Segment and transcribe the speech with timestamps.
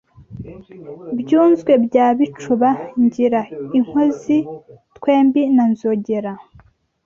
[1.19, 2.69] Byunzwe bya Bicuba
[3.03, 3.41] Ngira
[3.77, 4.35] inkozi
[4.97, 6.31] twembi na Nzogera